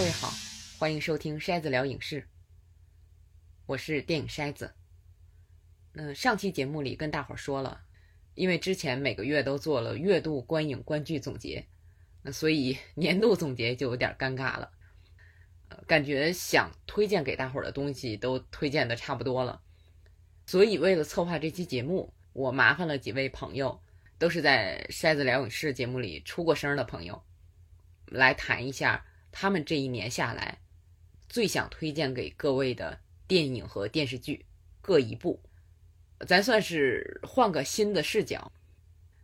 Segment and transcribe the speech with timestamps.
[0.00, 0.32] 各位好，
[0.78, 2.26] 欢迎收听筛子聊影视，
[3.66, 4.72] 我是电影筛子。
[5.92, 7.82] 嗯，上期节目里跟大伙儿说了，
[8.34, 11.66] 因为之前每个月都做了月度观影观剧总结，
[12.22, 14.70] 那所以年度总结就有点尴尬了。
[15.86, 19.60] 感觉想推荐给大伙儿的东西都推荐的差不多了，
[20.46, 23.78] 所以为了策划这期节目，我麻烦了几位朋友，
[24.16, 27.22] 都是在筛子聊影视节目里出过声的朋友，
[28.06, 29.04] 来谈一下。
[29.32, 30.58] 他们这一年下来，
[31.28, 34.44] 最想推荐给各位的电影和电视剧
[34.80, 35.40] 各一部，
[36.26, 38.50] 咱算是换个新的视角。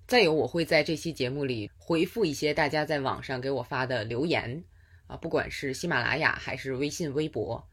[0.06, 4.62] 再有，我会在这期节目里回复一些大家在网上给我发的留言
[5.08, 7.68] 啊，不管是喜马拉雅还是微信、微博，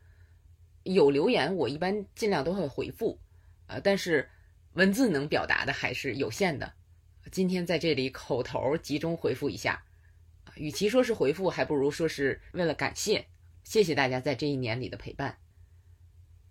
[0.81, 3.19] 有留言我一般尽量都会回复
[3.67, 4.27] 啊，但是
[4.73, 6.73] 文字能表达的还是有限的。
[7.31, 9.83] 今天在这里口头集中回复一下。
[10.55, 13.25] 与其说是回复，还不如说是为了感谢，
[13.63, 15.37] 谢谢大家在这一年里的陪伴。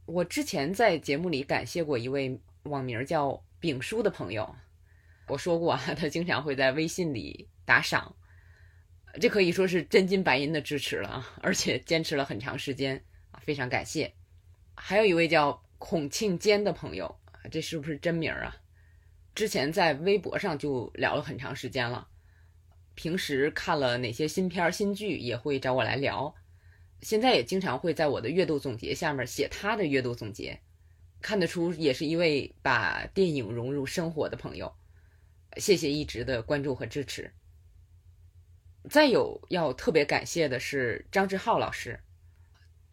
[0.07, 4.55] 我之前在节目里感谢过一位网名叫丙叔的朋友，
[5.29, 8.17] 我说过啊，他经常会在微信里打赏，
[9.21, 14.13] 这可以说是真金白银的支持了啊，而且坚持了很长时间啊，非常感谢。
[14.75, 18.57] 还有一位叫孔庆坚的朋友，这是不是真名啊？
[19.35, 22.09] 之前在微博上就聊了很长时间了。
[22.95, 26.35] 平时看了哪些新片新剧，也会找我来聊。
[27.01, 30.61] 现在也经常会在我的月度总结下面写他的月度总结，
[31.21, 34.73] 看得出也是一位把电影融入生活的朋友。
[35.57, 37.33] 谢谢一直的关注和支持。
[38.89, 42.01] 再有要特别感谢的是张志浩老师，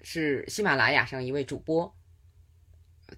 [0.01, 1.95] 是喜马拉雅上一位主播。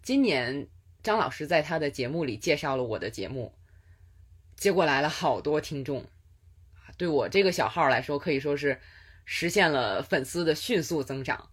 [0.01, 0.67] 今年
[1.03, 3.53] 张老师在他的节目里介绍了我的节目，
[4.55, 6.05] 结果来了好多听众。
[7.01, 8.79] 对我这个小号来说，可以说是
[9.25, 11.49] 实现了粉丝的迅速增长，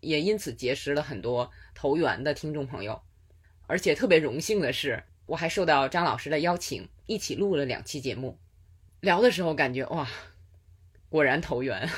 [0.00, 3.00] 也因此结识了很多投缘的听众朋友。
[3.68, 8.40] 而且特别荣幸的是，我还受到张老师的邀请，一起录了两期节目。
[8.98, 10.08] 聊的时候感觉哇，
[11.08, 11.88] 果然投缘。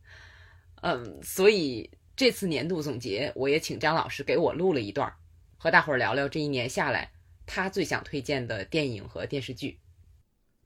[0.80, 5.12] 嗯，所以这次年度总结，我也请张老师给我录了一段，
[5.58, 7.12] 和大伙儿聊聊这一年下来
[7.44, 9.80] 他最想推荐的电影和电视剧。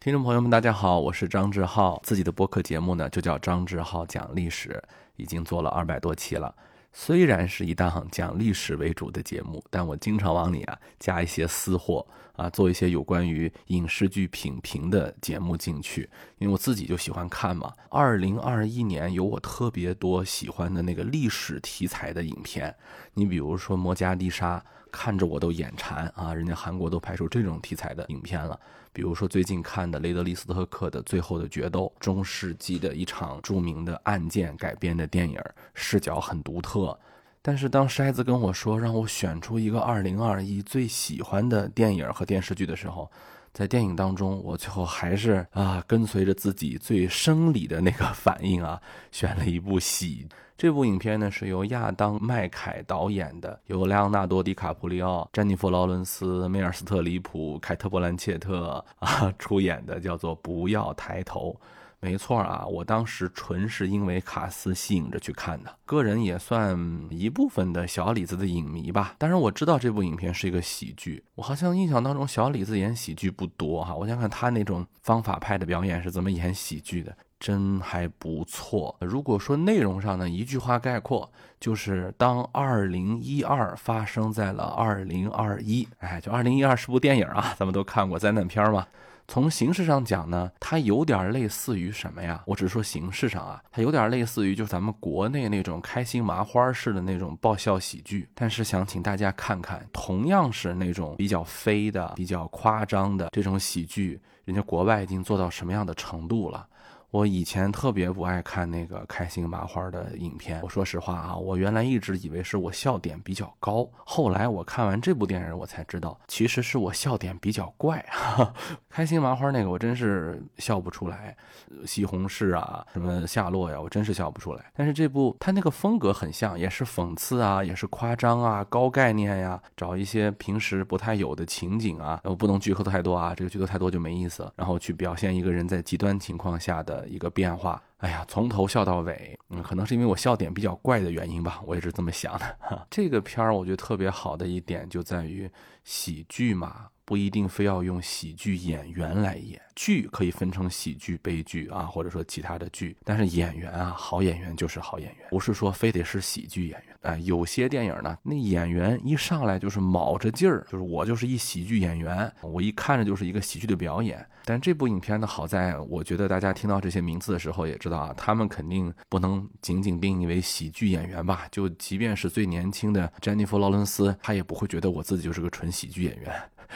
[0.03, 4.83] 听众朋友们，大家好，我是张志浩，自己的播客节目呢就叫张志浩讲历史，
[5.17, 6.55] 已经做了二百多期了。
[6.91, 17.71] 虽然是一档讲历史为主的节目，但我经常往里啊加一些私货啊，做一些有关于影视剧品评的节目进去，因为我自己就喜欢看嘛。
[17.91, 22.75] 二零二一年有我特别多喜欢的那个历史题材的影片，
[23.13, 24.57] 你比如说《摩加迪沙》。
[24.93, 26.35] 看着我都眼馋啊！
[26.35, 28.59] 人家韩国都拍出这种题材的影片了，
[28.93, 35.41] 比如说最近看的雷德利·斯特克的《最后的决斗》，中世纪的一场著名的案件改编的电影，
[35.75, 36.99] 视角很独特。
[37.43, 43.11] 但是当筛子跟我说让我选出一个2021最喜欢的电影和电视剧的时候，
[43.55, 48.81] 在电影当中，我最后还是啊跟随着自己最生理的那个反应啊，
[49.11, 50.29] 选了一部喜。
[50.61, 61.59] 这部影片呢是由亚当·麦凯导演的，由莱昂纳多·迪卡普里奥、詹妮弗·劳伦斯、梅尔·斯特里普、凯特·布兰切特啊出演的，叫做《不要抬头》。
[61.99, 66.79] 没错啊，我当时纯是因为卡斯吸引着去看的，个人也算
[67.09, 69.15] 一部分的小李子的影迷吧。
[69.17, 73.95] 当然我知道这部影片是一个喜剧，我好像印象当中小李子演喜剧不多哈。
[73.95, 77.17] 我想看他那种方法派的表演是怎么演喜剧的。
[77.41, 78.95] 真还不错。
[79.01, 81.29] 如果说内容上呢，一句话概括，
[81.59, 88.87] 就是当二零一二发生在了二零二一，哎，就二零一二是部电影啊， 咱们都看过灾难片嘛。
[89.27, 92.43] 从形式上讲呢，它有点类似于什么呀？
[92.47, 98.29] 我只是说形式上啊，它有点类似于就是咱们国内那种开心麻花式的那种爆笑喜剧。
[98.35, 106.67] 但是想请大家看看，同样是那种比较飞的、比较夸张的这种喜剧，人家国外已经做到什么样的程度了？
[107.11, 110.61] 我以前特别不爱看那个开心麻花的影片。
[110.63, 118.05] 我说实话啊，我原来一直以为是我笑点比较高，后来我看完这部电影，我才知道其实是我笑点比较怪。
[118.89, 121.37] 开心麻花那个我真是笑不出来，
[121.85, 124.65] 西红柿啊，什么夏洛呀，我真是笑不出来。
[124.77, 134.53] 但是这部它那个风格很像，也是讽刺啊，也是夸张啊，高概念呀，找一些平时不太有的情景啊，我不能剧透太多啊，这个剧透太多就没意思了。
[134.55, 137.00] 然后去表现一个人在极端情况下的。
[137.09, 142.59] 一个变化，哎呀，从头笑到尾，嗯，可能是因为我笑点比较怪的原因吧，我也是这么想的。
[142.91, 145.51] 这个片儿我觉得特别好的一点就在于
[145.85, 149.61] 喜剧嘛，不一定非要用喜剧演员来演。
[149.75, 152.97] 剧可以分成喜剧、悲剧啊，或者说其他的剧。
[153.03, 156.97] 但是演员啊，好演员就是好演员，不是说非得是喜剧演员。
[157.01, 164.25] 哎，有些电影呢，那演员一上来就是卯着劲儿，就是我就是一喜剧演员，我一看着就是一个喜剧的表演。
[164.45, 171.49] 但这部影片呢，好在我觉得大家听到这些名字的时候也知道啊，他们肯定不能仅仅定义为喜剧演员吧？
[171.51, 176.33] 就即便是最年轻的詹妮弗·劳伦斯，她也不会觉得我自己就是个纯喜剧演员。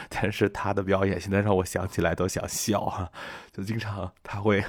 [0.09, 3.09] 但是他的表演现在让我想起来都想笑啊，
[3.51, 4.63] 就经常他会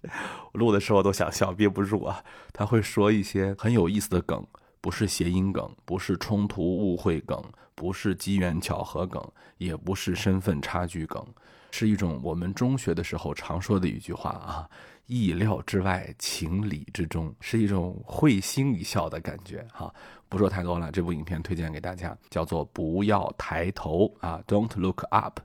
[0.52, 2.22] 录的时候都想笑，憋不住啊。
[2.52, 4.46] 他会说一些很有意思的梗，
[4.86, 7.42] 不是谐音梗，不是冲突误会梗，
[7.74, 9.20] 不是机缘巧合梗，
[9.58, 11.26] 也不是身份差距梗，
[11.72, 14.70] 是一种我们中学的时候常说的一句话啊。
[15.06, 19.92] 意料之外，情理之中，是一种会心一笑的感觉哈。
[20.28, 25.40] 不说太多了，这部影片推荐给大家，叫做《不要抬头》啊，Don't Look Up。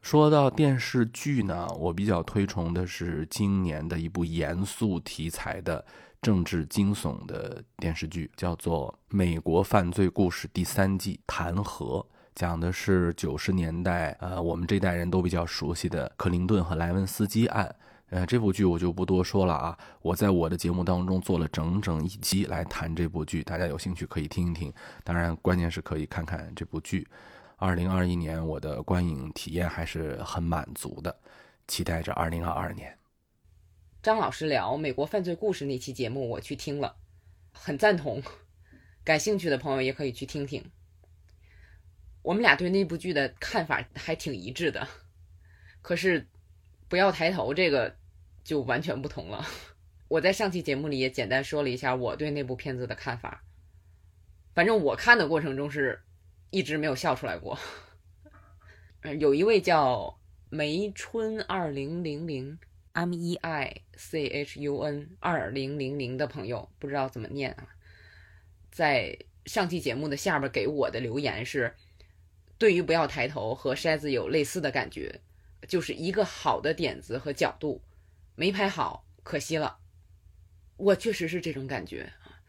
[0.00, 5.84] 说到电视剧呢，我比较推崇的是今年的一部严肃题材的
[6.22, 12.00] 政治惊悚的电视剧，叫做《美国犯罪故事》第三季《弹劾》，
[12.32, 17.74] 讲的是九十年代呃我们这代人都比较熟悉的克林顿和莱文斯基案。
[18.10, 19.76] 呃，这部剧我就不多说了啊。
[20.00, 24.72] 我在我的节目当中做了整整一集来谈这部剧，大家有兴趣可以听一听。
[25.02, 27.08] 当然，关键是可以看看这部剧。
[27.56, 31.16] 二零二一年我的观影体验还是很满足的，
[31.66, 32.96] 期待着二零二二年。
[34.02, 36.96] 张老师聊美国犯罪故事那期节目我去听了，
[37.52, 38.20] 很赞同。
[39.04, 40.72] 感兴趣的朋友也可以去听听。
[42.22, 44.88] 我们俩对那部剧的看法还挺一致的，
[45.82, 46.26] 可是
[46.88, 47.96] 不要抬头这个。
[48.44, 49.46] 就完全不同了。
[50.08, 53.44] 我在上期节目里也简单说了一下我对那部片子的看法。
[54.52, 56.02] 反正我看的过程中是
[56.50, 57.56] 一直没有笑出来过。
[59.20, 60.18] 有一位叫
[60.50, 62.58] 梅春二零零零
[62.92, 67.68] M E I C H U N 二零零零的朋友，不知道怎么念啊，
[68.70, 71.74] 在上期节目的下边给我的留言是：
[72.58, 75.20] 对于不要抬头和筛子有类似的感觉，
[75.66, 77.82] 就是一个好的点子和角度。
[78.34, 79.78] 没拍好，可惜了。
[80.76, 82.40] 我确实是这种感觉啊。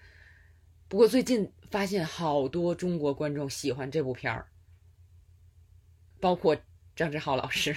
[0.87, 4.47] 不过最近发现好多中国观众喜欢这部片儿，
[6.19, 6.57] 包括
[6.95, 7.75] 张志浩老师。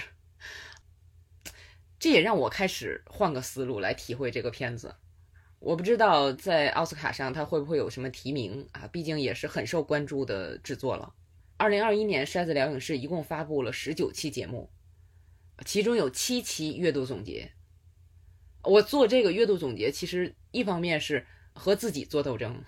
[1.99, 4.95] 这也让我开始换个思路来体会这个片子。
[5.59, 8.87] 我不知道在奥斯卡上他会不会有什么提名啊？
[8.87, 11.15] 毕竟也是很受关注的制作了。
[11.57, 14.69] 二零二一年筛子疗影视一共发布了十九期节目，
[15.65, 17.51] 其中有七期阅读总结。
[18.63, 22.63] 我做这个月度总结，其实一方面是和自己做斗争，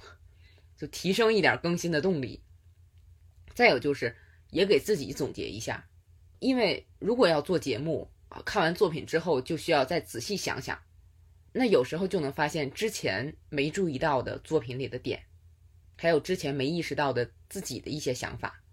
[0.76, 2.42] 就提升一点更新的动力；
[3.54, 4.16] 再有就是
[4.50, 5.88] 也给自己总结一下，
[6.40, 8.10] 因为如果要做节目，
[8.46, 10.80] 看完作品之后就需要再仔细想想，
[11.54, 15.24] 那有时候就能发现之前没注意到的作品里的点，
[15.98, 18.64] 还有之前没意识到的自己的一些想法。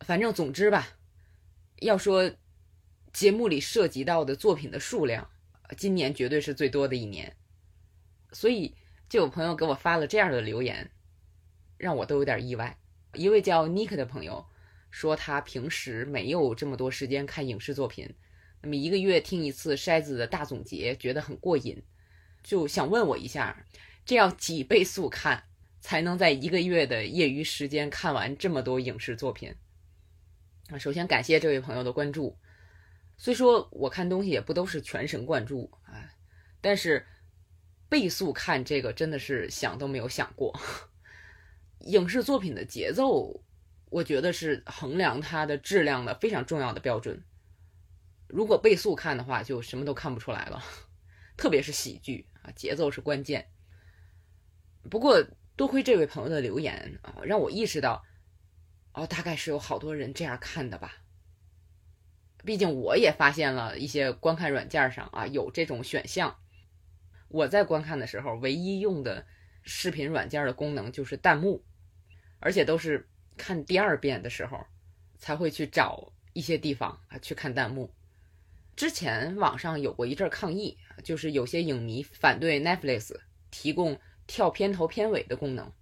[0.00, 0.96] 反正总之吧，
[1.80, 2.30] 要说
[3.12, 5.30] 节目里涉及到的作品的数量。
[5.76, 7.36] 今年绝对是最多的一年，
[8.32, 8.74] 所以
[9.06, 10.90] 就有朋友给我发了这样的留言，
[11.76, 12.78] 让我都有点意外。
[13.12, 14.46] 一位叫 Nick 的朋友
[14.90, 18.14] 说，他平时没有这么多时间看影视作品，
[18.62, 21.82] 那么一个月听一次筛子的大总结，觉得很过瘾，
[22.42, 23.64] 就想问我一下，
[24.04, 25.44] 这要几倍速看
[25.80, 29.54] 才能在一个月的业余时间看完这么多影视作品？
[30.70, 32.36] 啊，首先感谢这位朋友的关注。
[33.16, 36.10] 虽说我看东西也不都是全神贯注啊，
[36.60, 37.06] 但是
[37.88, 40.58] 倍速看这个真的是想都没有想过。
[41.80, 43.42] 影视作品的节奏，
[43.86, 47.22] 我觉得是衡量它的质量的非常重要的标准。
[48.28, 50.62] 如果倍速看的话，就什么都看不出来了，
[51.36, 53.48] 特别是喜剧啊，节奏是关键。
[54.90, 55.24] 不过
[55.56, 58.04] 多亏这位朋友的留言啊，让我意识到，
[58.92, 61.02] 哦，大概是有好多人这样看的吧。
[62.44, 66.38] 毕竟我也发现了一些观看软件上啊有这种选项。
[67.28, 69.26] 我在观看的时候，唯一用的
[69.62, 71.64] 视频软件的功能就是弹幕，
[72.38, 74.66] 而且都是看第二遍的时候
[75.18, 77.92] 才会去找一些地方啊去看弹幕。
[78.78, 83.12] 之前网上有过一阵抗议，就是有些影迷反对 Netflix
[83.50, 85.72] 提供跳片头片尾的功能，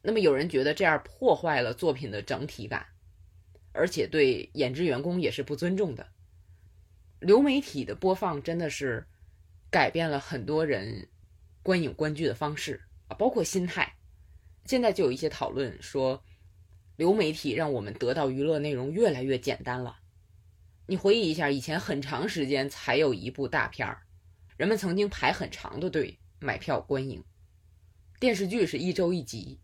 [0.00, 2.86] 那么有人觉得这样破坏了作品的整体感。
[3.72, 6.06] 而且对演职员工也是不尊重的。
[7.18, 9.04] 流媒体的播放真的是
[9.68, 11.08] 改变了很多人
[11.64, 13.92] 观影观剧的方式啊，包括心态。
[14.66, 16.22] 现在就有一些讨论说，
[16.94, 19.96] 流媒体让我们得到娱乐内容越来越简单了。
[20.86, 24.02] 你回忆一下，以前很长时间才有一部大片儿，
[24.58, 27.24] 人们曾经排很长的队买票观影。
[28.20, 29.60] 电视剧是一周一集，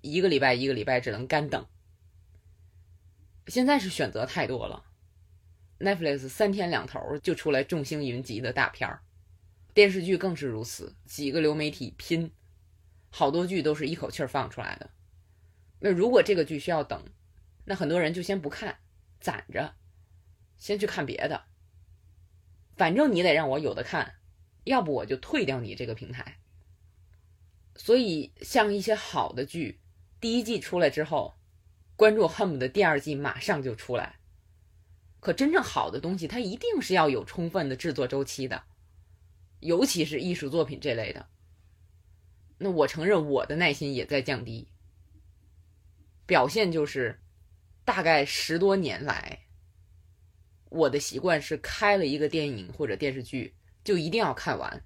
[0.00, 1.66] 一个礼拜一个礼拜只能干等。
[3.48, 4.84] 现在是选择太多了
[5.80, 9.02] ，Netflix 三天两头就出来众星云集的大片儿，
[9.74, 12.30] 电视剧更是如此，几个流媒体拼，
[13.10, 14.88] 好多剧都是一口气儿放出来的。
[15.80, 17.04] 那如果这个剧需要等，
[17.64, 18.78] 那很多人就先不看，
[19.20, 19.74] 攒着，
[20.64, 21.44] 先去看别的。
[22.74, 24.14] 反正你得让我有的看，
[24.64, 26.38] 要不我就退掉你这个平台。
[27.76, 29.78] 所以，像一些好的剧，
[30.22, 31.34] 第一季出来之后，
[31.96, 34.16] 观众恨不得第二季马上就出来。
[35.20, 38.64] 可真正好的东西，它一定是要有充分的制作周期的，
[39.60, 41.28] 尤其是艺术作品这类的。
[42.56, 44.66] 那我承认我的耐心也在降低。
[46.24, 47.20] 表现就是，
[47.84, 49.40] 大概十多年来，
[50.74, 53.54] 我的习惯是开了一个电影或者电视剧
[53.84, 54.84] 就一定要看完。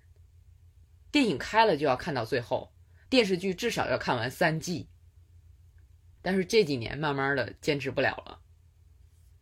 [1.11, 2.71] 电影开了就要看到最后。
[3.09, 4.87] 电视剧至少要看完三季，
[6.21, 8.39] 但是这几年慢慢的坚持不了了，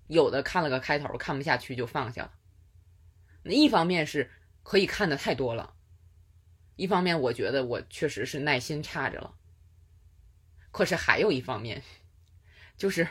[0.07, 2.33] 有的看了个开头看不下去就放下了。
[3.43, 4.31] 那一方面是
[4.63, 5.75] 可以看的太多了，
[6.77, 9.35] 一方面我觉得我确实是耐心差着了。
[10.71, 11.83] 可是还有一方面，
[12.77, 13.09] 就是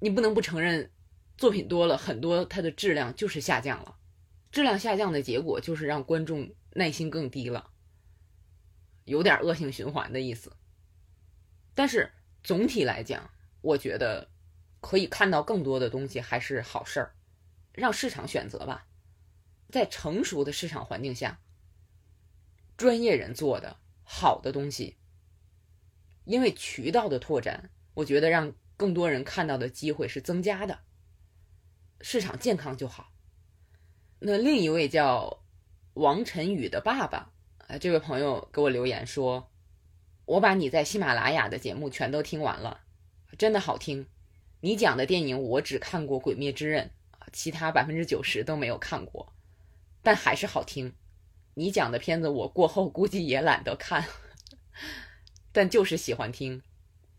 [0.00, 0.90] 你不能不承认，
[1.36, 3.96] 作品多了很多，它的质量就是下降了，
[4.50, 7.70] 质量下降的结果就是让观众耐心更低了。
[9.04, 10.52] 有点恶性循环的意思，
[11.74, 12.12] 但是
[12.42, 14.30] 总体来讲，我觉得
[14.80, 17.14] 可以看到更多的东西还是好事儿，
[17.72, 18.86] 让市场选择吧。
[19.68, 21.40] 在成熟的市场环境下，
[22.76, 24.96] 专业人做的好的东西，
[26.24, 30.80] 因为渠道的拓展，我觉得让更多人看到的机会是增加的，
[32.06, 33.10] 市场健康就好。
[34.18, 35.42] 那另一位叫
[35.94, 37.32] 王晨宇的爸爸。
[37.66, 39.50] 啊，这位朋友给我留言说
[40.26, 42.82] ：“我把你在喜马拉雅的节目全都听完了，
[43.38, 44.06] 真的好听。
[44.60, 46.90] 你讲的电影我只看过《鬼灭之刃》，
[47.32, 49.32] 其他百分之九十都没有看过，
[50.02, 50.92] 但还是好听。
[51.54, 54.04] 你讲的片子我过后估计也懒得看，
[55.52, 56.62] 但就是喜欢听。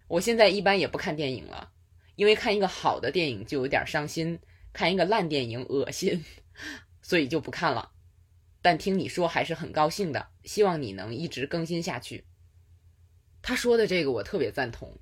[0.08, 1.72] 我现在一般也不看电影了，
[2.15, 4.39] 因为看一个好的电影就有点伤心，
[4.75, 6.25] 看一个烂电影恶心，
[7.01, 7.94] 所以就不看了。”
[8.62, 12.25] 但听你说还是很高兴的，希望你能一直更新下去。
[13.41, 15.00] 他说的这个我特别赞同，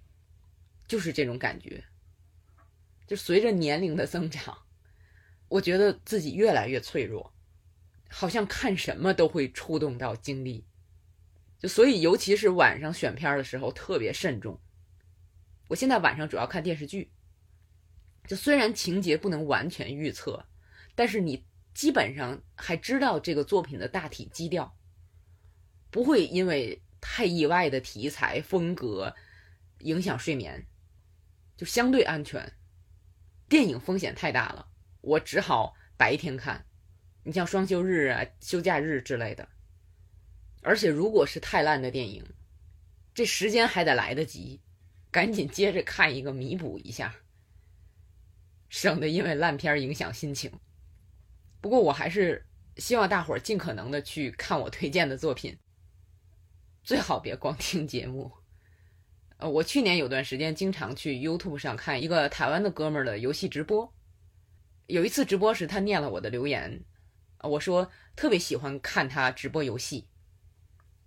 [0.88, 1.86] 就是这种感觉。
[3.08, 4.58] 就随着年龄的增长，
[5.48, 7.34] 我觉得自己越来越脆弱，
[8.10, 10.68] 好像看什么都会触动到精力。
[11.58, 14.60] 就所以，尤其是晚上选片的时候特别慎重。
[15.70, 17.14] 我现在晚上主要看电视剧，
[18.28, 20.46] 就虽然情节不能完全预测，
[20.96, 21.46] 但是你。
[21.74, 24.78] 基本上还知道这个作品的大体基调，
[25.90, 29.16] 不会因为太意外的题材风格
[29.80, 30.68] 影响睡眠，
[31.58, 32.54] 就相对安全。
[33.50, 34.68] 电影风险太大了，
[35.02, 36.64] 我只好白天看。
[37.24, 39.50] 你像双休日啊、休假日之类的，
[40.62, 42.24] 而且如果是太烂的电影，
[43.16, 44.62] 这时间还得来得及，
[45.10, 47.16] 赶紧接着看一个弥补一下，
[48.74, 50.52] 省得因为烂片影响心情。
[51.62, 52.44] 不过我还是
[52.78, 55.56] 希望大伙儿尽可能的去看我推荐的作品，
[56.84, 58.32] 最好别光听节目。
[59.38, 63.94] 呃，我去年有段时间经常去 YouTube 上看一个台湾的哥们儿的游戏直播。
[64.88, 66.84] 有一次直播时，他念了我的留言，
[67.42, 70.08] 我说特别喜欢看他直播游戏。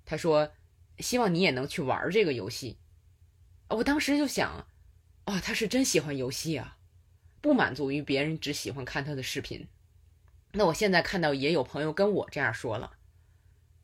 [0.04, 0.52] 他说
[1.00, 2.78] 希望你也能去玩这个游戏。
[3.70, 4.68] 我当时就想，
[5.24, 6.75] 啊，他是真喜欢游戏啊，
[7.40, 9.66] 不满足于别人只喜欢看他的视频。
[10.52, 12.92] 那我现在看到也有朋友跟我这样说了，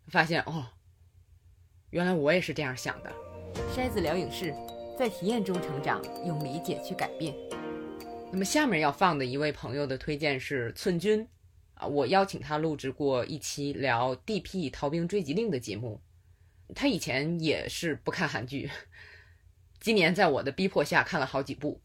[0.09, 0.69] 发现哦，
[1.91, 3.13] 原来我也是这样想的。
[3.75, 4.55] 筛子聊影视，
[4.99, 7.35] 在体验中成长，用理解去改变。
[8.33, 11.29] 那么下面要放的一位朋友的推荐是寸君
[11.75, 14.71] 啊，我邀请他录制过一期聊 D.P.
[14.71, 16.01] 逃兵追缉令的节目。
[16.75, 18.71] 他以前也是不看韩剧，
[19.79, 21.83] 今年在我的逼迫下看了好几部，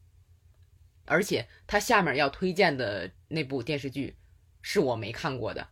[1.08, 4.16] 而且他下面要推荐的那部电视剧。
[4.62, 5.66] 是我没看过的，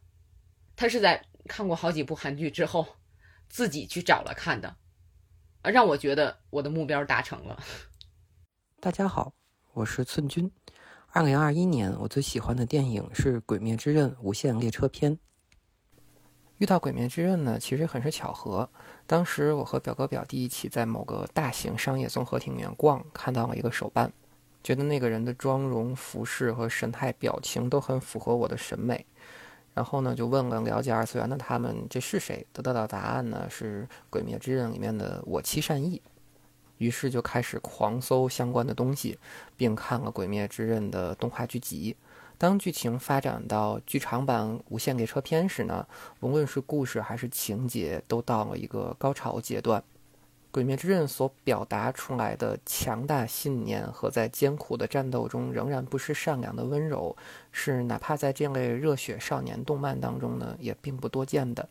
[0.77, 2.87] 他是在看过好几部韩剧之后，
[3.49, 4.77] 自己去找了看的，
[5.63, 7.61] 啊，让我觉得我的目标达成了。
[8.79, 9.33] 大家好，
[9.73, 10.49] 我是寸君。
[11.07, 15.17] 二零二一年我最喜欢的电影是《鬼灭之刃：无限列车篇》。
[16.59, 18.69] 遇到《鬼灭之刃》呢，其实很是巧合。
[19.05, 24.13] 当时我和表哥表弟一起在某个大型商业综合体里面逛，看到了一个手办，
[24.65, 29.05] 觉得那个人的妆容、服饰和神态、表情都很符合我的审美。
[29.75, 36.01] 然后呢，就问了了解二次元的他们这是谁，得到的答案呢是《鬼灭之刃》里面的我妻善意。
[36.79, 39.19] 于是就开始狂搜相关的东西，
[39.55, 41.95] 并看了《鬼灭之刃》的动画剧集。
[42.39, 45.85] 当剧情发展到剧场版《无限列车篇》时呢，
[46.21, 49.79] 无论是故事还是情节，都到了一个高潮阶段。
[50.55, 57.13] 《鬼灭之刃》所表达出来的强大信念和在艰苦的战斗中仍然不失善良的温柔，
[57.51, 61.67] 是哪怕在这类热血少年动漫当中呢，也并不多见的。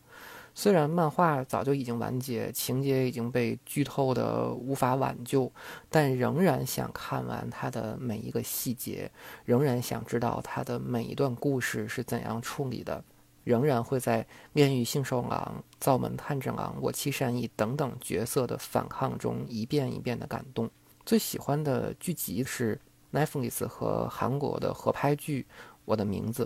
[0.53, 5.51] 虽然漫画早就已经完结，情节已经被剧透的无法挽救，
[5.89, 9.09] 但仍然想看完它的每一个细节，
[9.45, 13.03] 仍然想知道它的每一段故事是怎样处理的，
[13.45, 20.69] 仍然会在炼狱幸寿郎、灶门炭治郎、我妻善意等等角色的反抗中一遍一遍的感动。
[21.05, 22.81] 最喜欢的剧集是
[23.13, 25.43] Netflix 和韩国的合拍剧
[25.85, 26.43] 《我的名字》。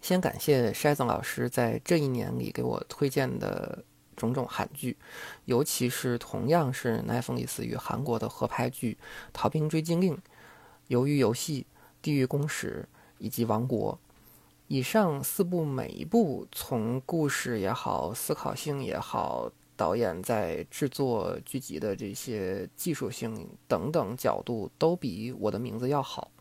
[0.00, 3.84] 先感谢筛子老师在这一年里给我推荐的
[4.16, 4.96] 种种韩剧，
[5.44, 8.96] 尤其是同样是 Netflix 与韩国的合拍剧
[9.34, 10.14] 《逃兵追击令》
[10.88, 11.60] 《鱿鱼游戏》
[12.00, 13.98] 《地狱公使》以及《王国》。
[14.68, 26.32] 以上四部每一部从故事也好、思考性也好、导演在制作剧集的这些技术性等等角度都比我的名字要好，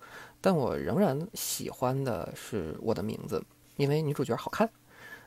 [0.41, 3.44] 但我仍然喜欢的是我的名字。
[3.75, 4.67] 因为女主角好看，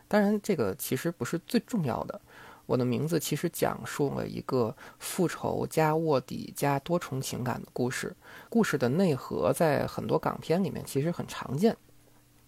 [0.08, 2.20] 当然这个其实不是最重要的。
[2.66, 8.16] 我的名字其实讲述了一个复仇加卧底加多重情感的故事，
[8.50, 11.76] 故事的内核在很多港片里面其实很常见，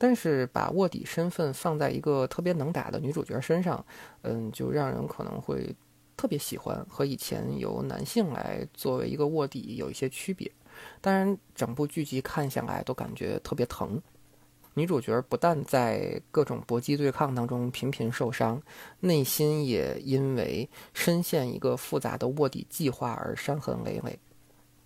[0.02, 3.84] 但是把卧底身份放在一个特别能打的女主角身上，
[4.22, 5.76] 嗯，就让人可能会
[6.16, 10.50] 特别喜欢，和以前由男性来作为一个卧底有一些区别。
[11.02, 14.00] 当然，整部剧集看下来都感觉特别疼。
[14.72, 18.58] 女主角不但在各种搏击对抗当中频频受伤，
[19.00, 24.18] 内心也因为深陷一个复杂的卧底计划而伤痕累累。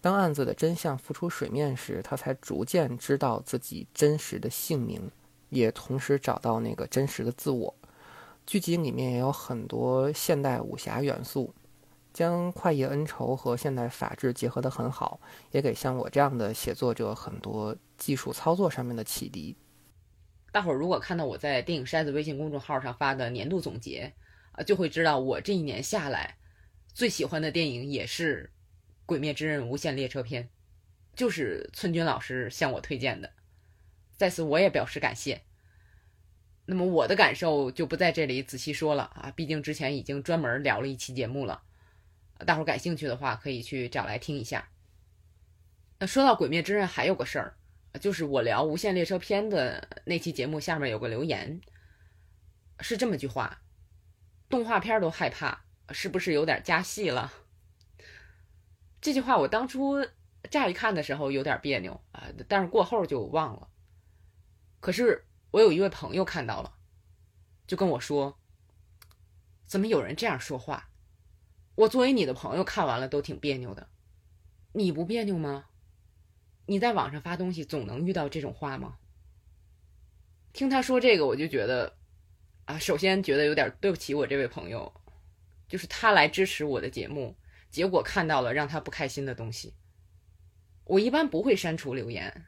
[0.04, 5.10] 当案子的真相浮出水面时，他才逐渐知道自己真实的姓名，
[5.48, 7.74] 也同时找到那个真实的自我。
[8.44, 11.54] 剧集里面也有很多现代武侠元素，
[12.12, 15.18] 将快意恩仇和现代法治结合得很好，
[15.52, 19.56] 也给像我这样的写作者很多技术操作上面的启迪。
[20.52, 24.12] 大伙儿如果看到我在电影筛子微信公众号上发的年度总结，
[24.52, 26.36] 啊，就会知道我这一年下来
[26.92, 28.50] 最喜欢的电影也是
[29.06, 30.44] 《鬼灭之刃：无限列车篇》，
[31.14, 33.32] 就是村军老师向我推荐的，
[34.16, 35.42] 在此我也表示感谢。
[36.66, 41.62] 那么我的感受就不在这里仔细说了啊，毕竟之前已经专门聊了一期节目了，
[42.46, 44.68] 大伙感兴趣的话可以去找来听一下。
[45.98, 47.56] 那说到《鬼灭之刃》，还有个事儿。
[48.00, 51.60] 就是我聊《无限列车篇》的那期节目下面有个留言，
[52.80, 53.62] 是这么句话：
[54.48, 57.32] 动画片都害怕，是不是有点加戏了？
[59.04, 59.96] 这句话我当初
[60.50, 63.68] 乍一看的时候有点别扭啊，但是过后就忘了。
[64.80, 66.72] 可是我有一位朋友看到了，
[67.66, 68.38] 就跟我说
[69.68, 70.88] ：“怎么有人这样说话？
[71.74, 73.90] 我作为你的朋友看完了都挺别扭的，
[74.72, 75.66] 你不别扭吗？”
[76.64, 78.96] 你在网上发东西，总能遇到这种话吗？
[80.54, 81.94] 听他说这个，我就觉得，
[82.64, 84.90] 啊，首先觉得有点对不起我这位朋友，
[85.68, 87.36] 就是他来支持我的节目，
[87.74, 89.74] 结果看到了让他不开心的东西。
[90.84, 92.46] 我一般不会删除留言，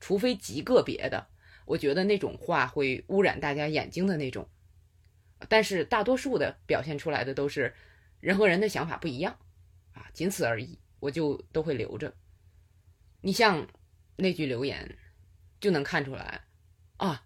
[0.00, 1.28] 除非极个别的，
[1.64, 4.46] 我觉得那种话会污染大家眼睛的那种。
[5.48, 7.74] 但是大多数的表现出来的都是
[8.20, 9.38] 人和人的想法不一样，
[9.94, 12.14] 啊，仅此而已，我就都会留着。
[13.22, 13.66] 你像
[14.16, 14.98] 那句留言，
[15.58, 16.42] 就能看出来
[16.98, 17.24] 啊，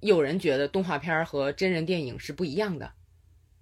[0.00, 2.86] 有人觉得动画片和真人电影是不一样的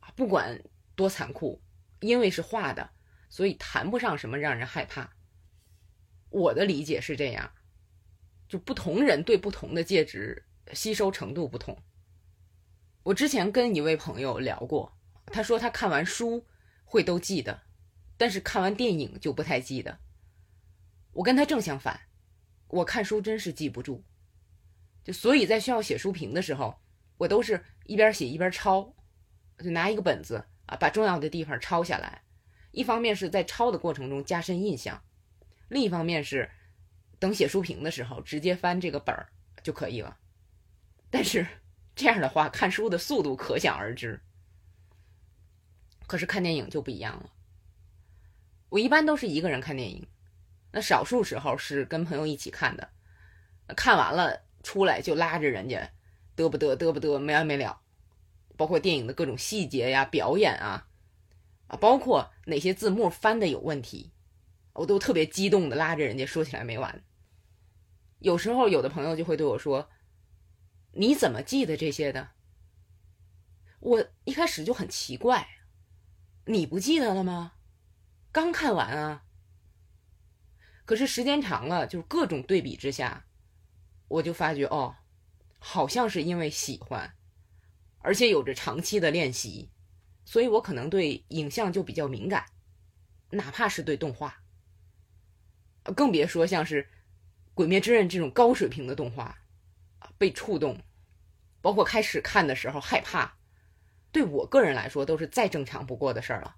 [0.00, 0.62] 啊，不管
[0.94, 1.60] 多残酷，
[2.00, 2.90] 因为是画的，
[3.36, 5.12] 所以谈不上什么让人害怕。
[6.30, 7.52] 我的理解是这样，
[8.48, 11.76] 就不同人对不同的介质吸收程度不同。
[13.02, 14.96] 我之前跟一位朋友聊过，
[15.26, 16.46] 他说他看完书
[16.86, 17.64] 会都记得，
[18.16, 19.98] 但是看完电影就不太记得。
[21.12, 22.08] 我跟他正相反，
[22.68, 24.02] 我看书真是记不住，
[25.04, 26.80] 就所以在需要写书评的时候，
[27.18, 28.96] 我都是一边写一边抄，
[29.58, 32.22] 就拿一个本子啊，把重要的地方抄下来。
[32.76, 35.02] 一方面是在抄的过程中加深印象，
[35.68, 36.50] 另一方面是
[37.18, 40.18] 等写书评的时候直接翻这个本儿就可以了。
[41.08, 41.46] 但是
[41.94, 44.20] 这样的话，看书的速度可想而知。
[46.06, 47.30] 可是看电影就不一样了。
[48.68, 50.06] 我一般都是一个人看电影，
[50.70, 52.90] 那少数时候是跟朋友一起看的。
[53.74, 55.90] 看完了出来就拉着人家
[56.36, 57.80] 嘚不嘚嘚不嘚没完没了，
[58.54, 60.86] 包括电影的各种细节呀、表演啊，
[61.68, 64.12] 啊，包括哪些字幕翻的有问题，
[64.72, 67.04] 我都特别激动的拉着人家说起来没完。
[68.18, 69.90] 有时候有的朋友就会对我说
[70.92, 72.30] ：“你怎么记得这些的？”
[73.80, 75.46] 我一开始就很奇怪，
[76.46, 77.52] 你不记得了吗？
[78.32, 79.24] 刚看完啊。
[80.84, 83.26] 可是时间长了，就是各种对比之下。
[84.08, 84.96] 我就发觉哦，
[85.58, 87.16] 好像是因为喜欢，
[87.98, 89.70] 而且有着长期的练习，
[90.26, 92.44] 所以我可能对影像就比较敏感，
[93.30, 94.42] 哪怕是对动画，
[95.94, 96.82] 更别说像是
[97.54, 99.38] 《鬼灭之刃》这种高水平的动画，
[100.18, 100.82] 被触动，
[101.62, 103.38] 包括开始看的时候害怕，
[104.12, 106.56] 对我个人来说都是再正常不过的事儿了，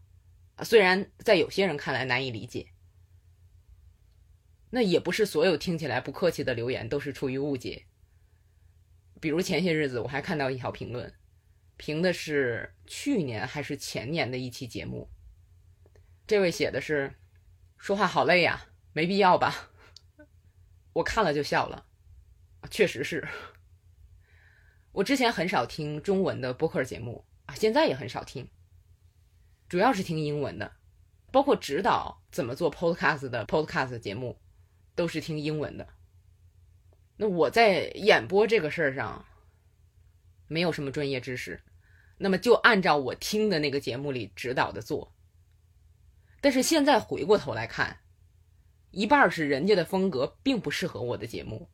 [0.65, 2.73] 虽然在有些人看来难以理解。
[4.71, 7.87] 那也不是所有听起来不客气的留言都是出于误解。
[9.19, 11.15] 比如前些日子我还看到一条评论，
[11.79, 15.09] 评的是去年还是前年的一期节目。
[16.27, 17.15] 这位写的是
[17.79, 19.71] ：“说话好累呀，没必要吧？”
[20.93, 21.87] 我看了就笑了，
[22.71, 23.27] 确实是。
[24.93, 28.51] 我之前很少听中文的播客节目啊，现在也很少听，
[29.67, 30.77] 主要是听英文的，
[31.33, 34.39] 包括指导怎么做 podcast 的 podcast 节目。
[34.95, 35.87] 都是听英文的。
[37.19, 39.25] 那我在演播这个事儿上
[40.49, 41.63] 没有什么专业知识，
[42.17, 45.15] 那么就按照我听的那个节目里指导的做。
[46.41, 48.01] 但是现在回过头来看，
[48.91, 51.69] 一半是人家的风格并不适合我的节目，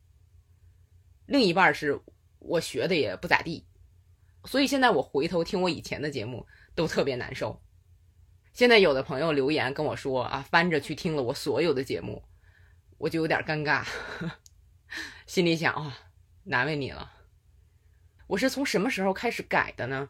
[1.27, 2.01] 另一半是
[2.39, 3.67] 我学的也不咋地，
[4.45, 7.63] 所以现在我回头听我以前的节目都特别难受。
[8.53, 12.23] 现在有的朋友留言跟我说啊，翻着去听了我所有的节目。
[12.97, 13.85] 我就有点尴尬，
[15.27, 15.99] 心里想啊，
[16.45, 17.13] 难为你了。
[18.27, 20.09] 我是从什么时候开始改的呢？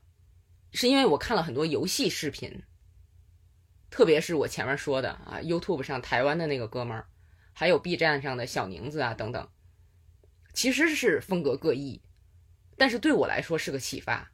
[0.72, 2.62] 是因为我看了很多游戏视频，
[3.90, 7.06] 特别是我前面说的啊，YouTube 上台湾的那个哥们儿，
[7.52, 9.48] 还有 B 站上的小宁子啊等等，
[10.52, 12.02] 其实是风格各异，
[12.76, 14.32] 但是对我来说是个启发。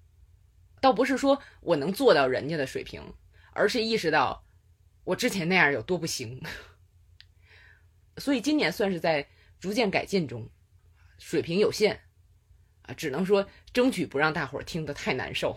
[0.81, 3.14] 倒不是说我能做到人家的水平，
[3.53, 4.47] 而是意识到
[5.05, 6.43] 我之前那样有多不行。
[8.16, 10.51] 所以今年算是在逐渐改进中，
[11.19, 12.01] 水平有限，
[12.94, 15.57] 只能说争取不让大伙儿听得太难受。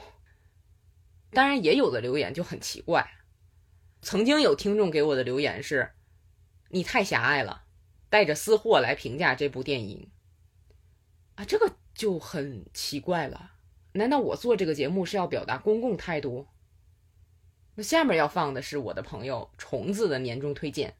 [1.32, 3.10] 当然，也有的留言就很奇怪，
[4.02, 5.92] 曾经有听众给我的留言是
[6.70, 7.64] ：“你太狭隘了，
[8.10, 10.12] 带着私货来评价这部电影。”
[11.36, 13.54] 啊，这个就很奇怪了。
[13.94, 16.48] 难道我做这个节目是要表达公共态度？
[17.76, 20.96] 那下面要放的是我的朋友虫子的年终推荐。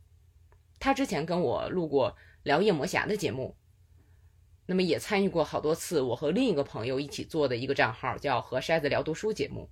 [0.80, 3.56] 他之前跟我录过聊夜魔侠的节目，
[4.66, 9.70] 那么也参与过好多次我和另一个朋友一起做的一个账号，叫和筛子聊读书节目。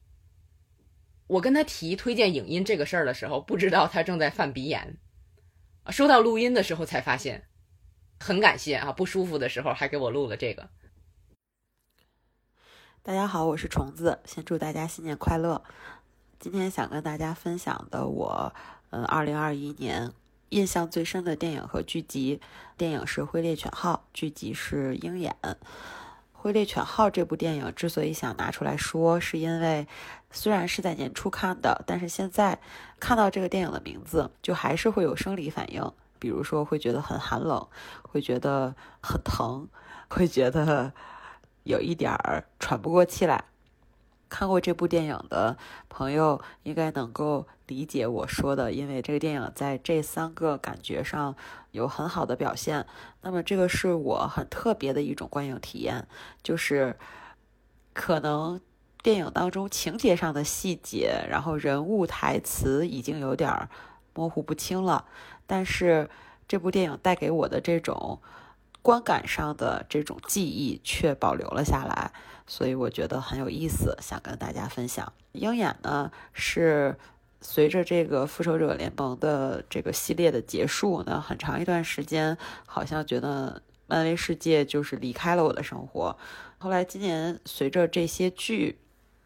[1.28, 4.98] 我跟他提推荐影音这个事儿的时候，不知道他正在犯鼻炎，
[5.90, 7.48] 收到录音的时候才发现，
[8.20, 10.70] 很感谢啊，不舒服的时候还给我录了这个。
[13.02, 15.64] 大家好，我是虫子，先祝大家新年快乐。
[16.38, 18.54] 今天想跟大家分享的我，
[18.90, 20.12] 嗯，二零二一年。
[20.52, 22.42] 印象最深的电影和剧集，
[22.76, 25.34] 电影是《挥猎犬号》，剧集是《鹰眼》。
[26.34, 29.88] 《挥猎犬号》这部电影之所以想拿出来说，是因为
[30.30, 32.60] 虽然是在年初看的，但是现在
[33.00, 37.66] 看到这个电影的名字，就还是会有生理反应，比如说会觉得很寒冷，
[38.02, 39.70] 会觉得很疼，
[40.10, 40.92] 会觉得
[41.64, 43.46] 有一点儿喘不过气来。
[44.32, 45.58] 看过这部电影的
[45.90, 51.36] 朋友应该能够理解我说的，因为这个电影在这三个感觉上
[51.72, 52.88] 有很好的表现。
[53.22, 56.08] 那么这个是我很特别的一种观影体验，
[56.42, 56.98] 就是
[57.92, 58.62] 可能
[59.04, 63.68] 电影当中情节上的细节，然后人物台词已经有点
[64.14, 65.06] 模糊不清了，
[65.46, 66.10] 但是
[66.48, 68.22] 这部电影带给我的这种
[68.82, 72.12] 观感上的这种记忆却保留了下来。
[72.48, 75.14] 所以我觉得很有意思，想跟大家分享。
[75.32, 76.98] 鹰眼呢是
[77.40, 86.18] 随着这个复仇者联盟的这个系列的结束呢，很长一段时间好像觉得漫威世界就是离开了我的生活。
[86.58, 88.80] 后来今年随着这些剧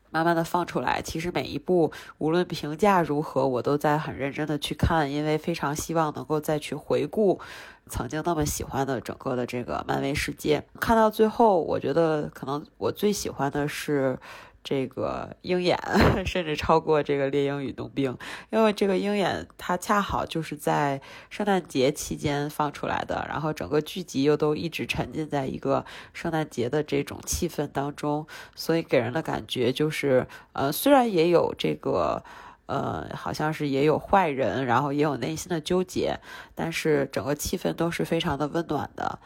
[0.09, 1.01] 慢慢的放出来。
[1.01, 7.39] 其实每一部无论评价如何，我都在很认真的去看，因为非常希望能够再去回顾
[7.87, 10.63] 曾经那么喜欢的整个的这个漫威世界。
[10.79, 14.19] 看到最后，我觉得可能我最喜欢的是。
[14.65, 15.77] 这个鹰眼
[16.25, 18.17] 甚至超过这个猎鹰与冬兵，
[18.49, 20.99] 因为这个鹰眼它恰好就是在
[21.29, 28.25] 圣诞节期间放出来的，然后整个剧集又都一直沉浸在一个圣诞节的这种气氛当中，
[28.55, 32.23] 所以给人的感觉就是，呃，虽然也有这个，
[32.65, 36.19] 呃，好像是也有坏人，然后也有内心的纠结，
[36.55, 39.19] 但是整个气氛都是非常的温暖的，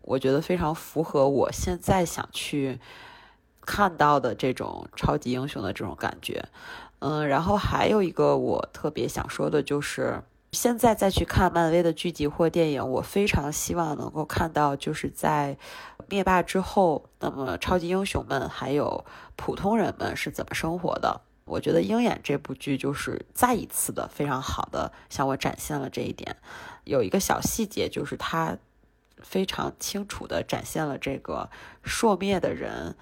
[0.00, 2.80] 我觉得非常符合我现在想去。
[3.66, 6.48] 看到的这种超级英雄的这种感觉，
[7.00, 15.58] 嗯，然后还有一个我特别想说的就是，现在再去看漫威的剧集或电影，我非常希望能够看到，就是在
[16.08, 21.20] 灭霸之后，那么超级英雄们还有普通人们是怎么生活的？
[21.44, 26.36] 我觉得《鹰眼》这部剧就是再一次的非常好的向我展现了这一点。
[26.84, 28.56] 有一个小细节，就是它
[29.18, 31.50] 非常清楚的展现了这个
[31.82, 32.96] 朔灭的人。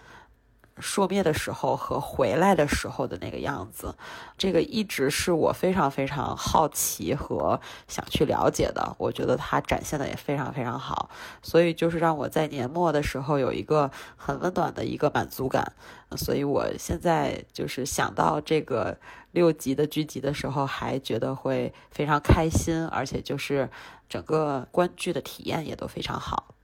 [0.80, 3.94] 朔灭的时候和回来的时候的那个样子，
[4.36, 8.94] 这个一直是我非常非常好奇和想去了解的。
[8.98, 11.08] 我觉得他展现的也非常非常好，
[11.42, 15.72] 所以就是让我在年末的时候有一个很温暖的一个满足感。
[16.16, 18.98] 所以我现在就是想到这个
[19.32, 23.70] 六集的剧集的时候，还觉得会非常开心，而且就是
[24.08, 26.54] 整个观剧的体验也都非常好。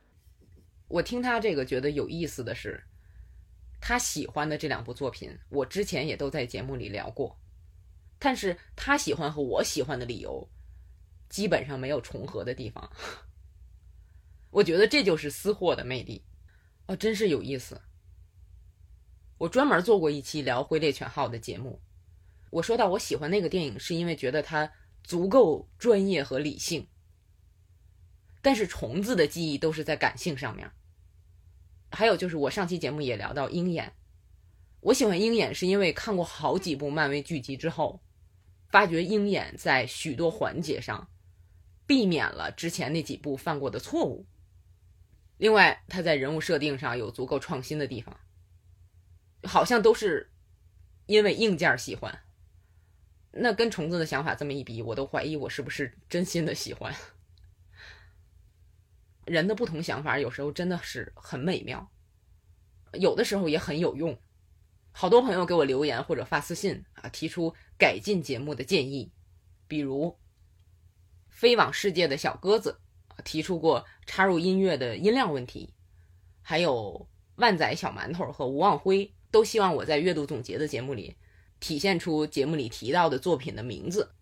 [0.88, 2.84] 我听他这个觉得有意思的是。
[3.80, 7.40] 他喜欢的这两部作品，我之前也都在节目里聊过，
[8.18, 10.46] 但是他喜欢和我喜欢的理由，
[11.28, 12.90] 基本上没有重合的地方。
[14.50, 16.24] 我觉得这就是私货的魅力，
[16.86, 17.80] 哦，真是有意思。
[19.38, 21.80] 我专门做过一期聊《灰猎犬号》的节目，
[22.50, 24.70] 我说到我喜欢那个电影，是因为觉得它
[25.02, 26.86] 足够专业和理性，
[28.42, 30.70] 但是虫子的记忆都是在感性上面。
[31.90, 33.92] 还有就是，我上期节目也聊到鹰眼，
[34.80, 38.00] 我喜欢鹰眼是因为看过好几部漫威剧集之后，
[38.68, 41.08] 发觉鹰眼在许多环节上
[41.86, 44.26] 避免了之前那几部犯过的错误。
[45.36, 48.20] 另外，他在人物设定上有足够创新的地方，
[49.42, 50.30] 好像都是
[51.06, 52.20] 因为硬件喜欢。
[53.32, 56.94] 那跟虫子的想法这么一比，我都怀疑我是不是真心的喜欢。
[59.24, 61.90] 人的不同想法有时候真的是很美妙，
[62.94, 64.18] 有的时候也很有用。
[64.92, 69.12] 好多朋友给我留言或者发私信啊，提出改进节目的建议，
[69.68, 70.18] 比如
[71.28, 72.80] 飞往世界的小鸽子
[73.22, 75.72] 提出过插入音乐的音量问题，
[76.42, 81.16] 还有万载小馒头和吴望辉都希望我在阅读总结的节目里
[81.60, 84.12] 体现出节目里提到的作品的名字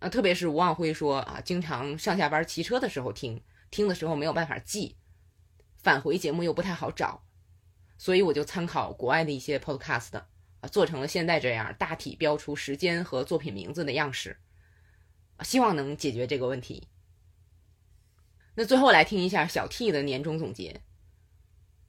[0.00, 3.40] 啊，特别是吴望辉说啊，经常上下班骑车的时候听。
[3.72, 4.96] 听的时候没有办法记，
[5.78, 7.24] 返回节目又不太好找，
[7.96, 14.38] 所以我就参考国外的一些 podcast 啊，做成了现在这样大体标出时间和作品名字的样式，
[15.40, 16.86] 希望能解决这个问题。
[18.54, 20.82] 那最后来听一下小 T 的年终总结，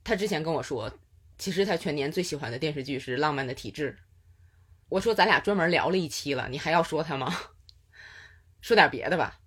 [0.06, 0.98] 他之前跟我说，
[1.38, 3.98] 其实他全年最喜欢的电视剧是《浪漫的体质》，
[4.88, 7.38] 我说咱俩专门聊了一期了，你还要说他吗？
[8.62, 9.42] 说点别的吧。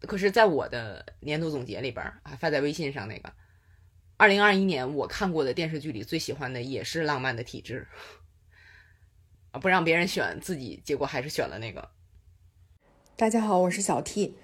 [0.00, 3.32] 可是，在我的年度总结里边啊，发在微信上那个，
[4.16, 7.86] 二零二一年我看过的电视剧里最喜欢的也是《浪漫的体质》
[9.50, 11.88] 啊，不让别人选自己，结果还是选了那个。
[13.16, 14.36] 大家好，我是小 T。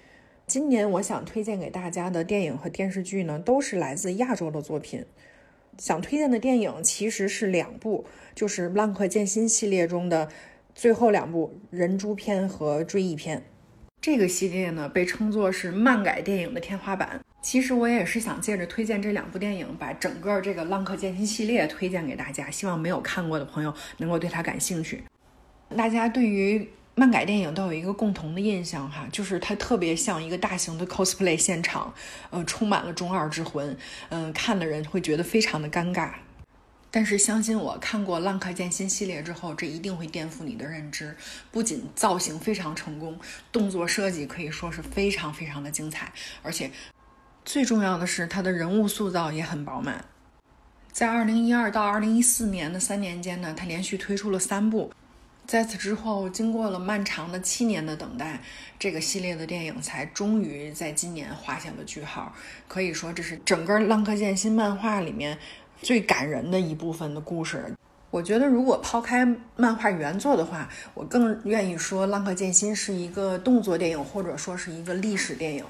[0.45, 5.05] 今年我想推荐给大家的电影和电视剧呢，都是来自亚洲的作品。
[5.77, 10.29] 想推荐的电影其实是两部，就是《浪客剑心》系列中的
[10.75, 13.39] 最后两部《人猪篇》和《追忆篇》。
[14.05, 17.19] 这个系列呢，被称作是漫改电影的天花板。
[17.41, 25.03] 其实我也是想借着推荐这两部电影，把整个这个《浪客剑心》系列推荐给大家，希望没有看过的朋友能够对它感兴趣。
[25.75, 31.91] 大家对于漫改电影都有一个共同的印象哈，就是它特别像一个大型的 cosplay 现场，
[32.29, 33.75] 呃，充满了中二之魂，
[34.09, 36.11] 嗯，看的人会觉得非常的尴尬。
[36.95, 41.13] 但是相信我，看过《浪客剑心》系列之后，这一定会颠覆你的认知。
[41.51, 43.19] 不仅造型非常成功，
[43.51, 46.09] 动作设计可以说是非常非常的精彩，
[46.41, 46.71] 而且
[47.43, 50.05] 最重要的是，它的人物塑造也很饱满。
[50.93, 54.89] 在2012到2014年的三年间呢，它连续推出了三部。
[55.45, 58.39] 在此之后，经过了漫长的七年的等待，
[58.79, 62.33] 这个系列的电影才终于在今年画下了句号。
[62.69, 65.37] 可以说，这是整个《浪客剑心》漫画里面。
[65.85, 67.63] 最感人的一部分的故事，
[68.09, 69.23] 我觉得，如果抛开
[69.55, 75.63] 漫画原作的话，我更愿意说《浪客剑心》是一个动作电影，或者说是一个历史电影。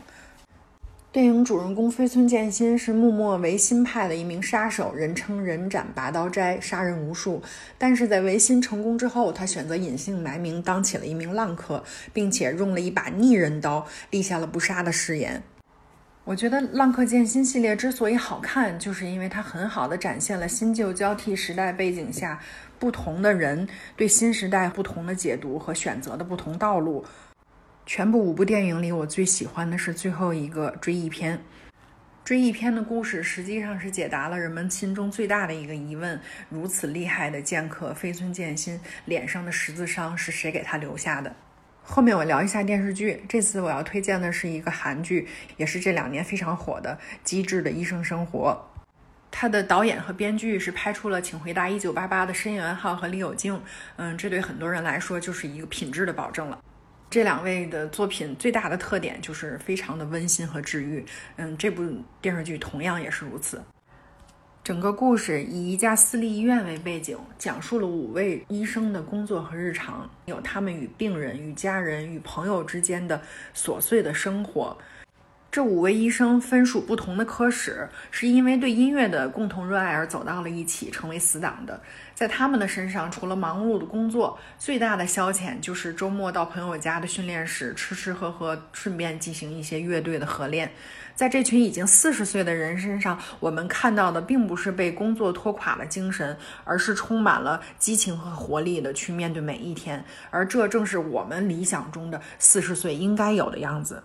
[1.12, 7.42] 电影主人公飞村剑心是幕末维新派的一名杀手，人称“人斩拔刀斋”，杀人无数。
[7.78, 15.44] 但是在维新成功之后，他选择隐姓埋名，当起了一名浪客，并且用了一把逆人刀，立下了不杀的誓言。
[16.26, 22.42] 我觉得《浪客剑心》系列之所以好看，就是因为它很好的展现了新旧交替时代背景下
[22.80, 27.06] 不同的人对新时代不同的解读和选择的不同道路。
[27.86, 31.40] 全部五部电影里，我最喜欢的是最后一个追忆篇。
[32.24, 41.36] 追忆篇的故事实际上是解答了人们心中最大的一个疑问：如此厉害的剑客飞村剑心脸上的十字伤是谁给他留下的？
[41.88, 43.24] 后面我聊一下电视剧。
[43.30, 48.52] 这次我要推荐的是一个韩剧，也是这两年非常火的《机智的医生生活》。
[49.32, 53.62] 它的导演和编剧是拍出了《请回答一九八八》的申元浩和李友静。
[53.98, 56.60] 嗯，这对很多人来说就是一个品质的保证了。
[57.10, 61.06] 这两位的作品最大的特点就是非常的温馨和治愈。
[61.36, 61.88] 嗯，这部
[62.20, 63.62] 电视剧同样也是如此。
[64.66, 73.22] 整个故事以一家私立医院为背景，讲述了五位医生的工作和日常，有他们与病人、与家人、与朋友之间的
[73.56, 74.76] 琐碎的生活。
[75.52, 81.80] 这五位医生分属不同的科室，是因为对音乐的共同热爱而走到了一起，成为死党的。
[82.16, 90.72] 在他们的身上，除了忙碌的工作，最大的消遣就是周末到朋友家的训练室吃吃喝喝，顺便进行一些乐队的合练。
[91.16, 100.04] 在这群已经四十岁的人身上，我们看到的并不是被工作拖垮了精神，而是充满了激情和活力的去面对每一天。
[100.30, 104.04] 而这正是我们理想中的四十岁应该有的样子。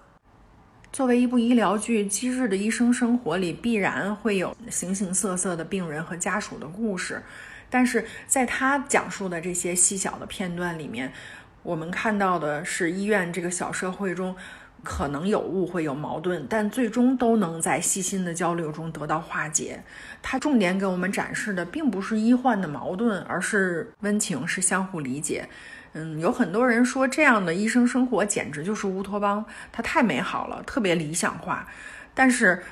[0.93, 7.23] 作为一部医疗剧，《机智的医生生活》里必然会有形形色色的病人和家属的故事，
[7.69, 11.13] 但是在他讲述的这些细小的片段里面，
[11.63, 14.35] 我们看到的是医院这个小社会中
[14.83, 19.83] 可能有误会、有矛盾，但最终都能在细心的交流中得到化解。
[20.23, 25.49] 它重点给我们展示的并不是医患的矛盾，而是温情，是相互理解。
[25.93, 31.67] 嗯，有很多人说这样的医生生活简直就是乌托邦，它太美好了，特别理想化。
[32.15, 32.63] 但是，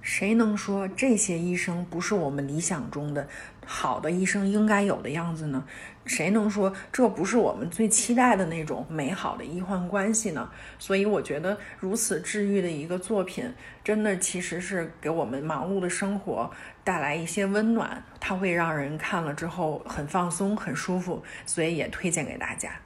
[0.00, 3.26] 谁能说这些医生不是我们理想中的
[3.66, 5.66] 好的医生应该有的样子呢？
[6.06, 10.50] 谁能说这不是我们最期待的那种美好的医患关系呢？
[10.78, 13.50] 所以，我觉得如此治愈的一个作品，
[13.82, 16.50] 真的其实是给我们忙碌的生活
[16.84, 18.04] 带来一些温暖。
[18.20, 22.78] 它会让人看了之后很放松、很舒服，所以也推荐给大家。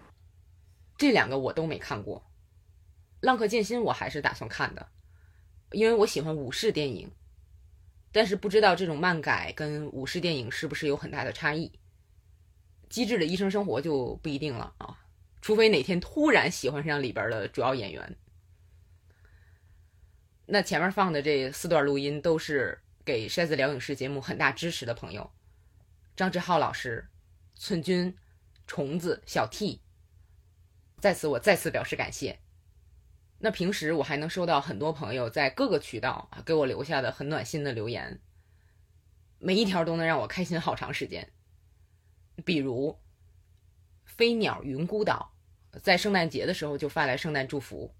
[0.96, 2.18] 这两个我都没看过，
[3.20, 4.86] 《浪客剑心》我还是打算看的，
[5.72, 7.10] 因为我喜欢武士电影，
[8.18, 11.70] 但是不知道这种漫改跟武士电影是不是有很大的差异。
[12.88, 14.98] 机智的医生生活就不一定了啊，
[15.40, 18.16] 除非哪天突然喜欢上里边的主要演员。
[20.46, 25.30] 那前面放的这四段录音都是给筛子聊影视节目很大支持的朋友，
[26.16, 27.06] 张志浩老师、
[27.54, 28.16] 寸君、
[28.66, 29.80] 虫子、小 T，
[30.98, 32.40] 在此我再次表示感谢。
[33.38, 38.20] 那平时我还能收到很多朋友在各个渠道给我留下的很暖心的留言，
[39.38, 41.32] 每一条都能让我开心好长时间。
[42.44, 42.98] 比如，
[44.04, 45.34] 飞鸟云孤岛
[45.82, 47.94] 在圣诞节的时候就发来圣诞祝福，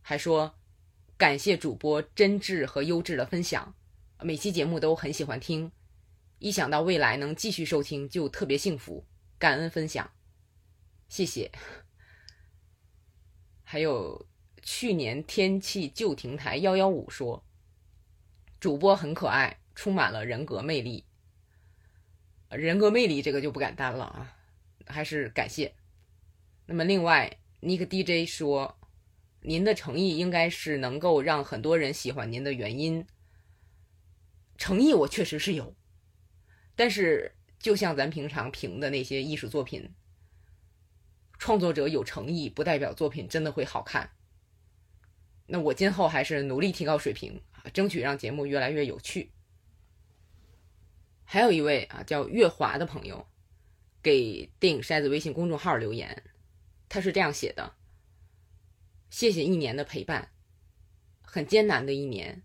[0.00, 0.54] 还说
[1.16, 3.74] 感谢主播真挚和优质的分享，
[4.20, 5.70] 每期节目都很喜欢听，
[6.38, 9.06] 一想到未来能继续收听就特别幸福，
[9.38, 10.12] 感恩分享，
[11.08, 11.52] 谢谢。
[13.64, 14.26] 还有
[14.62, 17.44] 去年天气旧亭台幺幺五说，
[18.60, 21.04] 主播很可爱，充满了人格魅力。
[22.48, 24.36] 人格魅力这个就不敢担了啊，
[24.86, 25.74] 还是感谢。
[26.66, 28.78] 那么另外，Nick DJ 说，
[29.40, 33.04] 您的诚意应该是能够让很多人喜欢您的原因。
[34.56, 35.74] 诚意我确实是有，
[36.76, 39.92] 但是就像咱平常评的那些艺术作品，
[41.36, 44.12] 创作者有诚意不代表作品真的会好看。
[45.52, 49.30] 那我今后还是努力提高水平啊，争取让节目越来越有趣。
[51.24, 53.26] 还有一位啊，叫月华的朋友，
[54.02, 56.22] 给电影筛子微信公众号留言，
[56.88, 57.74] 他是这样写的
[59.10, 60.30] ：“谢谢一年的陪伴，
[61.20, 62.42] 很艰难的一年，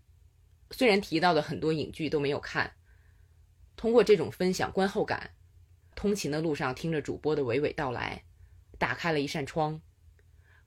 [0.70, 2.74] 虽然提到的很多影剧都没有看，
[3.74, 5.30] 通过这种分享观后感，
[5.94, 8.24] 通勤的路上听着主播的娓娓道来，
[8.76, 9.80] 打开了一扇窗，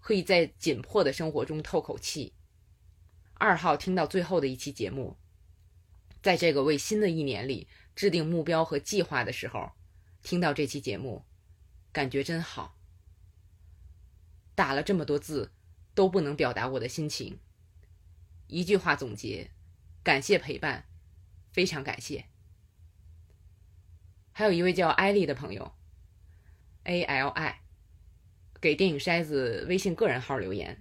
[0.02, 2.34] 可以在紧迫的生活中透口气。
[3.36, 5.16] 二号听到最后的一期节目，
[6.22, 9.74] 在这个为新的一年里。”制定目标和计划的时候，
[10.24, 11.26] 听到这期节目，
[11.91, 12.78] 感觉真好。
[14.56, 15.52] 打了这么多字，
[15.93, 17.38] 都不能表达我的心情。
[18.47, 19.52] 一句话总结：
[20.04, 20.86] 感谢陪伴，
[21.52, 22.26] 非常感谢。
[24.32, 25.74] 还有一位叫艾丽的朋友
[26.86, 27.62] ，A L I，
[28.62, 30.78] 给电影筛子微信个人号留言，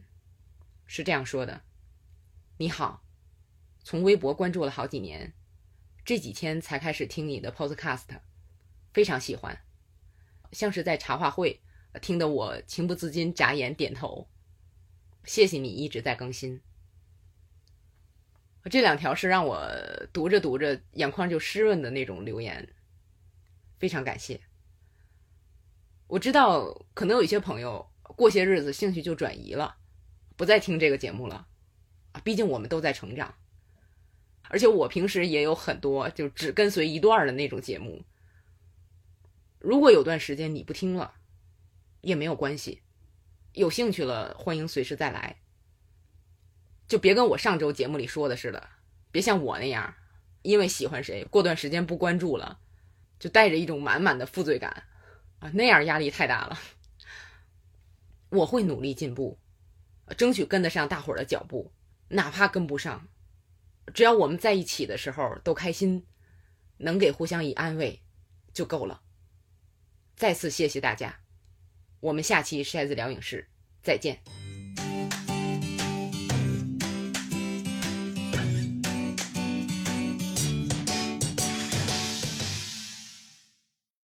[0.86, 1.62] 是这样说的
[2.58, 3.02] ：“你好，
[3.82, 5.32] 从微博关注了好几年，
[6.04, 8.04] 这几天才开始听你的 Podcast，
[8.92, 9.58] 非常喜欢，
[10.52, 11.58] 像是在茶话会
[12.02, 14.28] 听得我情不自禁眨眼点头。
[15.24, 16.60] 谢谢你一直在更新。”
[18.70, 19.58] 这两条是让我
[20.12, 22.68] 读着读着眼眶就湿润的那种留言，
[23.78, 24.38] 非常感谢。
[26.10, 29.76] 我知道可能有一些朋友过些日子兴趣就转移了，
[30.36, 31.46] 不再听这个节目了，
[32.24, 33.32] 毕竟我们都在成长。
[34.48, 38.04] 而且我平时也有很多就只跟随一段的那种节目。
[39.60, 41.14] 如果有段时间你不听了，
[42.00, 42.82] 也没有关系，
[43.52, 45.36] 有兴趣了欢迎随时再来。
[46.88, 48.68] 就别跟我上周节目里说的似的，
[49.12, 49.94] 别像我那样，
[50.42, 52.58] 因为喜欢谁，过段时间不关注了，
[53.20, 54.82] 就带着一种满满的负罪感，
[55.40, 56.58] 啊，那样压力太大了。
[58.28, 59.40] 我会努力进步，
[60.16, 61.72] 争取跟得上大伙儿的脚步，
[62.08, 63.08] 哪怕跟不上，
[63.92, 66.06] 只要我们在一起的时候都开心，
[66.76, 68.00] 能给互相以安慰，
[68.52, 69.02] 就够了。
[70.14, 71.20] 再次谢谢大家，
[71.98, 73.48] 我们下期筛子聊影视
[73.82, 74.22] 再见。